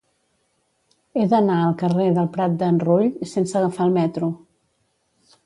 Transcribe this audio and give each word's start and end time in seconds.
He 1.19 1.25
d'anar 1.33 1.57
al 1.65 1.75
carrer 1.81 2.07
del 2.15 2.31
Prat 2.39 2.57
d'en 2.63 2.81
Rull 2.85 3.07
sense 3.35 3.61
agafar 3.61 3.87
el 3.91 3.95
metro. 4.01 4.33